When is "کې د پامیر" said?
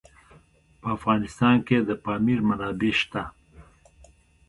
1.67-2.39